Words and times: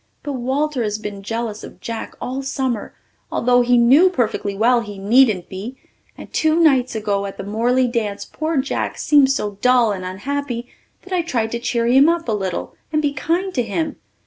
But 0.23 0.31
Walter 0.33 0.81
has 0.81 0.97
been 0.97 1.21
jealous 1.21 1.63
of 1.63 1.79
Jack 1.79 2.15
all 2.19 2.41
summer, 2.41 2.95
although 3.31 3.61
he 3.61 3.77
knew 3.77 4.09
perfectly 4.09 4.57
well 4.57 4.81
he 4.81 4.97
needn't 4.97 5.47
be, 5.47 5.77
and 6.17 6.33
two 6.33 6.59
nights 6.59 6.95
ago 6.95 7.27
at 7.27 7.37
the 7.37 7.43
Morley 7.43 7.87
dance 7.87 8.25
poor 8.25 8.57
Jack 8.57 8.97
seemed 8.97 9.29
so 9.29 9.59
dull 9.61 9.91
and 9.91 10.03
unhappy 10.03 10.67
that 11.03 11.13
I 11.13 11.21
tried 11.21 11.51
to 11.51 11.59
cheer 11.59 11.85
him 11.85 12.09
up 12.09 12.27
a 12.27 12.31
little 12.31 12.73
and 12.91 12.99
be 12.99 13.13
kind 13.13 13.53
to 13.53 13.61
him. 13.61 13.97